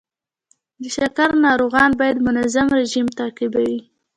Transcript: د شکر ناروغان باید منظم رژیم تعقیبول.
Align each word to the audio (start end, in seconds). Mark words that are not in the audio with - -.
د 0.81 0.83
شکر 0.95 1.29
ناروغان 1.45 1.91
باید 1.99 2.17
منظم 2.27 2.67
رژیم 2.79 3.07
تعقیبول. 3.19 3.73